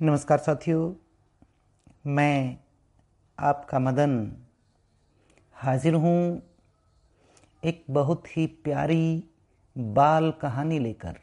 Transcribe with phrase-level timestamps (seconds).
[0.00, 0.94] नमस्कार साथियों,
[2.06, 2.56] मैं
[3.38, 4.16] आपका मदन
[5.56, 6.42] हाजिर हूँ
[7.62, 9.24] एक बहुत ही प्यारी
[9.76, 11.14] बाल कहानी लेकर,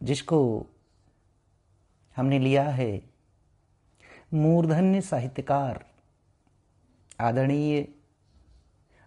[0.00, 0.40] जिसको
[2.16, 2.90] हमने लिया है
[4.34, 5.84] मूर्धन्य साहित्यकार,
[7.20, 7.86] आदरणीय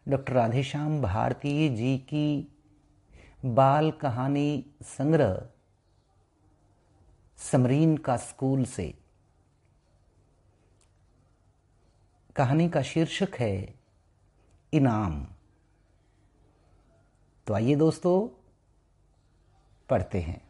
[0.08, 2.48] डॉक्टर राधेश्याम भारती जी की
[3.46, 5.40] बाल कहानी संग्रह।
[7.52, 8.94] समरीन का स्कूल से।
[12.36, 13.76] कहानी का शीर्षक है,
[14.74, 15.28] इनाम।
[17.48, 18.44] तो आइए दोस्तों,
[19.90, 20.42] पढ़ते हैं।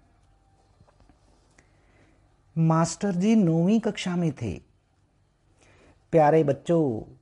[2.58, 4.62] मास्टर जी नौवीं कक्षा में थे।
[6.12, 7.14] प्यारे बच्चों,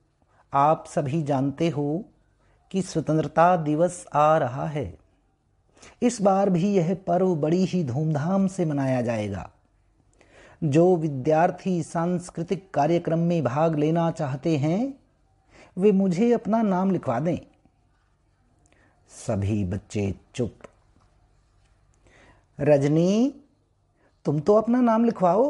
[0.52, 2.04] आप सभी जानते हो
[2.70, 4.98] कि स्वतंत्रता दिवस आ रहा है।
[6.02, 9.52] इस बार भी यह पर्व बड़ी ही धूमधाम से मनाया जाएगा।
[10.62, 14.94] जो विद्यार्थी सांस्कृतिक कार्यक्रम में भाग लेना चाहते हैं,
[15.78, 17.38] वे मुझे अपना नाम लिखवा दें।
[19.26, 20.54] सभी बच्चे चुप।
[22.60, 23.34] रजनी,
[24.24, 25.44] तुम तो अपना नाम लिखवाओ।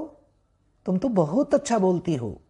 [0.86, 2.40] तुम तो बहुत अच्छा बोलती हो।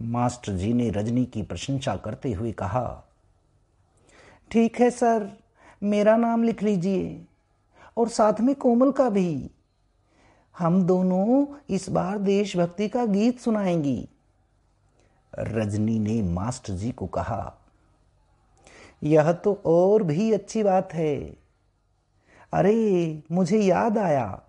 [0.00, 3.04] मास्टर जी ने रजनी की प्रशंसा करते हुए कहा,
[4.50, 5.30] ठीक है सर,
[5.82, 7.26] मेरा नाम लिख लीजिए
[7.96, 9.50] और साथ में कोमल का भी।
[10.58, 14.08] हम दोनों इस बार देशभक्ति का गीत सुनाएँगी।
[15.38, 17.54] रजनी ने मास्टर जी को कहा,
[19.02, 21.36] यह तो और भी अच्छी बात है।
[22.52, 24.40] अरे, मुझे याद आया,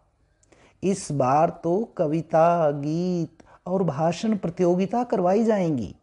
[0.84, 5.96] इस बार तो कविता, गीत और भाषण प्रतियोगिता करवाई जाएँगी।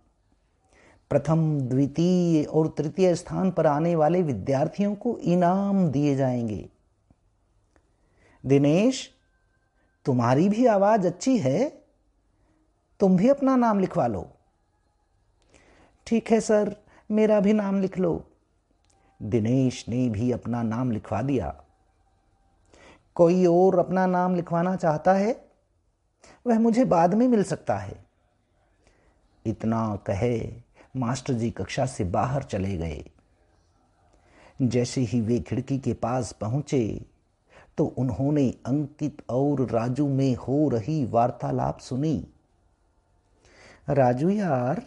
[1.10, 6.68] प्रथम, द्वितीय और तृतीय स्थान पर आने वाले विद्यार्थियों को इनाम दिए जाएँगे।
[8.46, 9.15] दिनेश
[10.06, 11.84] तुम्हारी भी आवाज़ अच्छी है,
[13.00, 14.30] तुम भी अपना नाम लिखवा लो।
[16.06, 16.76] ठीक है सर,
[17.10, 18.24] मेरा भी नाम लिख लो।
[19.22, 21.64] दिनेश ने भी अपना नाम लिखवा दिया।
[23.14, 25.48] कोई और अपना नाम लिखवाना चाहता है?
[26.46, 28.04] वह मुझे बाद में मिल सकता है।
[29.46, 30.52] इतना कहे
[30.96, 33.04] मास्टर जी कक्षा से बाहर चले गए।
[34.62, 37.06] जैसे ही वे खिड़की के पास पहुँचे
[37.78, 42.26] तो उन्होंने अंकित और राजू में हो रही वार्तालाप सुनी।
[43.88, 44.82] राजू यार,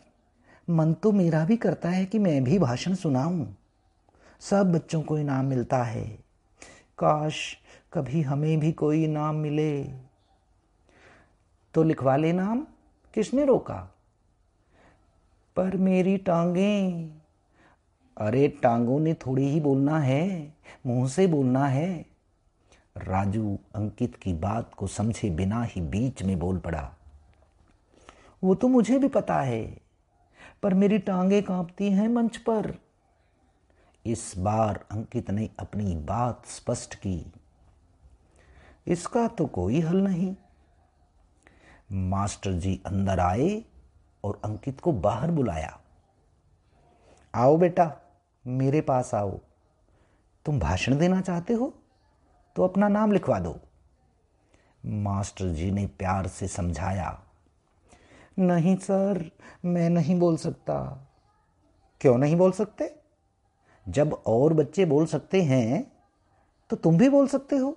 [0.69, 3.47] मन तो मेरा भी करता है कि मैं भी भाषण सुनाऊं।
[4.39, 6.07] सब बच्चों को इनाम मिलता है।
[6.97, 7.57] काश
[7.93, 9.83] कभी हमें भी कोई इनाम मिले।
[11.73, 12.67] तो लिखवा ले नाम,
[13.13, 13.95] किसने रोका?
[15.55, 17.09] पर मेरी टांगें।
[18.17, 20.53] अरे, टांगों ने थोड़ी ही बोलना है,
[20.85, 22.08] मुँह से बोलना है।
[22.99, 26.89] राजू अंकित की बात को समझे बिना ही बीच में बोल पड़ा,
[28.43, 29.65] वो तो मुझे भी पता है,
[30.63, 32.73] पर मेरी टांगे कांपती हैं मंच पर।
[34.05, 37.25] इस बार अंकित ने अपनी बात स्पष्ट की,
[38.87, 40.35] इसका तो कोई हल नहीं।
[41.91, 43.63] मास्टर जी अंदर आए
[44.23, 45.77] और अंकित को बाहर बुलाया,
[47.33, 47.91] आओ बेटा,
[48.45, 49.39] मेरे पास आओ।
[50.45, 51.73] तुम भाषण देना चाहते हो?
[52.59, 53.55] तो अपना नाम लिखवा दो।
[54.85, 57.19] मास्टर जी ने प्यार से समझाया,
[58.37, 59.29] नहीं सर,
[59.65, 60.75] मैं नहीं बोल सकता।
[62.01, 62.91] क्यों नहीं बोल सकते?
[63.85, 65.91] जब और बच्चे बोल सकते हैं
[66.69, 67.71] तो तुम भी बोल सकते हो।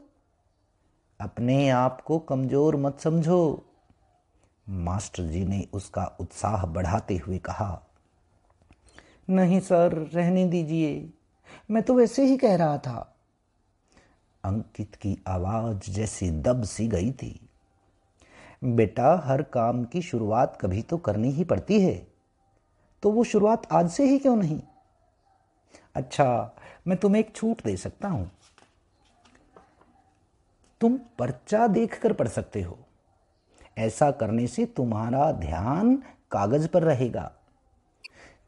[1.21, 3.69] अपने आप को कमज़ोर मत समझो।
[4.66, 7.82] मास्टर जी ने उसका उत्साह बढ़ाते हुए कहा,
[9.31, 11.10] नहीं सर, रहने दीजिए।
[11.71, 13.09] मैं तो वैसे ही कह रहा था।
[14.44, 17.48] अंकित की आवाज़ जैसी दब सी गई थी।
[18.64, 22.06] बेटा, हर काम की शुरुआत कभी तो करनी ही पड़ती है।
[23.03, 24.62] तो वो शुरुआत आज से ही क्यों नहीं?
[25.94, 28.30] अच्छा मैं तुम्हें एक छूट दे सकता हूँ।
[30.80, 32.78] तुम पर्चा देखकर पढ़ सकते हो।
[33.78, 37.33] ऐसा करने से तुम्हारा ध्यान कागज़ पर रहेगा।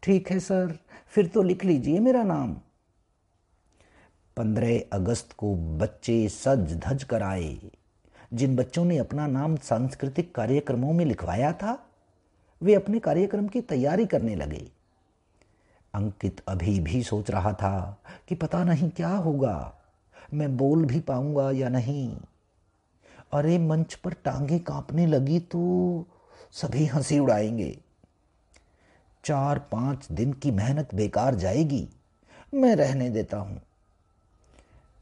[0.02, 2.56] ठीक है, सर। फिर तो लिख लीजिए मेरा नाम।
[4.36, 7.58] पंद्रह अगस्त को बच्चे सज धज कर आए
[8.32, 11.78] जिन बच्चों ने अपना नाम सांस्कृतिक कार्यक्रमों में लिखवाया था,
[12.62, 14.66] वे अपने कार्यक्रम की तैयारी करने लगे।
[15.94, 19.74] अंकित अभी भी सोच रहा था कि पता नहीं क्या होगा,
[20.34, 22.16] मैं बोल भी पाऊँगा या नहीं।
[23.32, 26.06] अरे, मंच पर टांगे कांपने लगी तो
[26.52, 27.76] सभी हँसी उड़ाएँगे।
[29.24, 31.88] चार पाँच दिन की मेहनत बेकार जाएगी,
[32.54, 33.60] मैं रहने देता हूँ।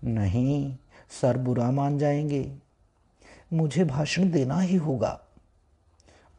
[0.05, 0.77] नहीं
[1.23, 2.57] सर बुरा मान जाएँगे।
[3.53, 5.21] मुझे भाषण देना ही होगा।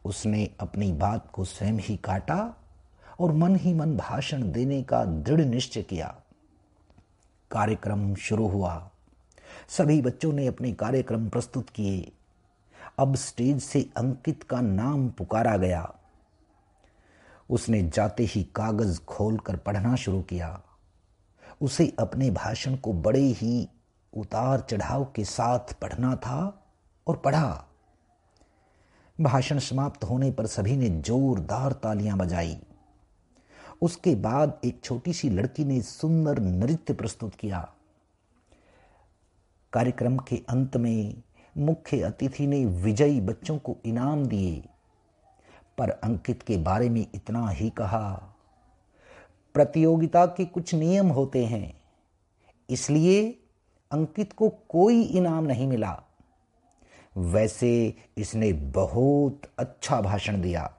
[0.04, 2.54] उसने अपनी बात को स्वयं ही काटा
[3.20, 6.16] और मन ही मन भाषण देने का दृढ़ निश्चय किया।
[7.50, 8.90] कार्यक्रम शुरू हुआ।
[9.68, 12.12] सभी बच्चों ने अपने कार्यक्रम प्रस्तुत किए।
[12.98, 15.94] अब स्टेज से अंकित का नाम पुकारा गया।
[17.50, 20.62] उसने जाते ही कागज़ खोलकर पढ़ना शुरू किया।
[21.62, 23.68] उसे अपने भाषण को बड़े ही
[24.16, 26.66] उतार चढ़ाव के साथ पढ़ना था
[27.06, 27.64] और पढ़ा।
[29.20, 32.60] भाषण समाप्त होने पर सभी ने जोरदार तालियाँ बजाई।
[33.82, 37.72] उसके बाद एक छोटी सी लड़की ने सुंदर नृत्य प्रस्तुत किया।
[39.72, 41.22] कार्यक्रम के अंत में
[41.58, 44.64] मुख्य अतिथि ने विजयी बच्चों को इनाम दिए।
[45.78, 48.33] पर अंकित के बारे में इतना ही कहा।
[49.54, 51.74] प्रतियोगिता के कुछ नियम होते हैं।
[52.70, 53.38] इसलिए
[53.92, 56.02] अंकित को कोई इनाम नहीं मिला।
[57.16, 60.74] वैसे इसने बहुत अच्छा भाषण दिया।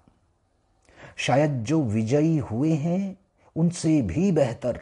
[1.18, 3.18] शायद जो विजयी हुए हैं,
[3.56, 4.81] उनसे भी बेहतर।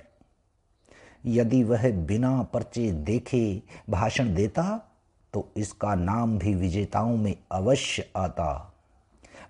[1.25, 4.63] यदि वह बिना पर्चे देखे भाषण देता
[5.33, 8.73] तो इसका नाम भी विजेताओं में अवश्य आता।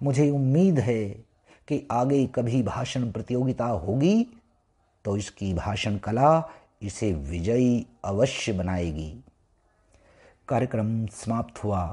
[0.03, 1.32] मुझे उम्मीद है
[1.67, 4.25] कि आगे कभी भाषण प्रतियोगिता होगी
[5.05, 6.49] तो इसकी भाषण कला
[6.81, 9.09] इसे विजयी अवश्य बनाएगी।
[10.47, 11.83] कार्यक्रम समाप्त हुआ।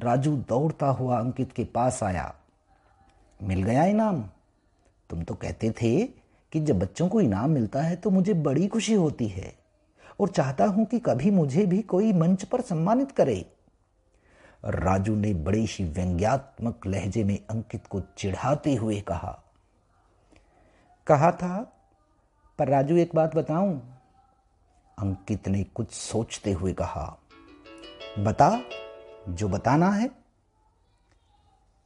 [0.00, 2.32] राजू दौड़ता हुआ अंकित के पास आया।
[3.40, 4.22] मिल गया इनाम?
[5.10, 6.02] तुम तो कहते थे
[6.52, 9.52] कि जब बच्चों को इनाम मिलता है तो मुझे बड़ी खुशी होती है,
[10.20, 13.44] और चाहता हूँ कि कभी मुझे भी कोई मंच पर सम्मानित करे।
[14.64, 19.42] राजू ने बड़े ही व्यंग्यात्मक लहजे में अंकित को चिढ़ाते हुए कहा।
[21.06, 21.72] कहा था,
[22.58, 23.98] पर राजू, एक बात बताऊँ?
[24.98, 27.18] अंकित ने कुछ सोचते हुए कहा,
[28.18, 28.60] बता,
[29.28, 30.10] जो बताना है।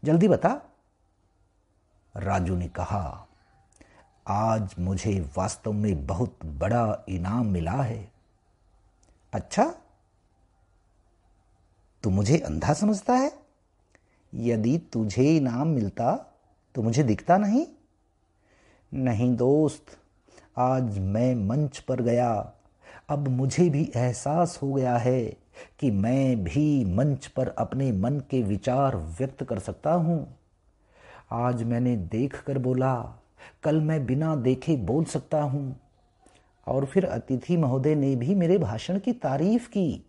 [0.05, 0.61] जल्दी बता।
[2.17, 3.27] राजू ने कहा,
[4.29, 8.13] आज मुझे वास्तव में बहुत बड़ा इनाम मिला है।
[9.33, 9.75] अच्छा
[12.03, 13.33] तू मुझे अंधा समझता है?
[14.35, 16.15] यदि तुझे इनाम मिलता
[16.75, 17.67] तो मुझे दिखता नहीं?
[18.95, 19.85] नहीं दोस्त,
[20.59, 22.53] आज मैं मंच पर गया।
[23.09, 25.23] अब मुझे भी एहसास हो गया है
[25.81, 30.37] कि मैं भी मंच पर अपने मन के विचार व्यक्त कर सकता हूँ।
[31.33, 32.95] आज मैंने देख कर बोला,
[33.63, 35.81] कल मैं बिना देखे बोल सकता हूँ।
[36.67, 40.05] और फिर अतिथि महोदय ने भी मेरे भाषण की तारीफ़ की।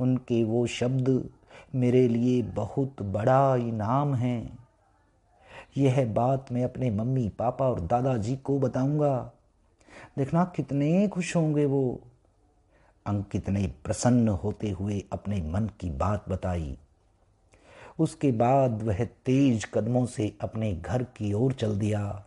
[0.00, 1.30] उनके वो शब्द
[1.74, 4.50] मेरे लिए बहुत बड़ा इनाम है।
[5.76, 9.32] यह बात मैं अपने मम्मी, पापा और दादाजी को बताऊँगा।
[10.18, 12.00] देखना कितने खुश होंगे वो।
[13.06, 16.78] अंकित ने प्रसन्न होते हुए अपने मन की बात बताई।
[17.98, 22.24] उसके बाद वह तेज कदमों से अपने घर की ओर चल दिया।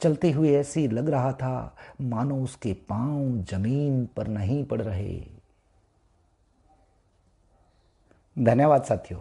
[0.00, 5.33] चलते हुए ऐसे लग रहा था मानो उसके पाँव ज़मीन पर नहीं पड़ रहे।
[8.38, 9.20] धन्यवाद साथियों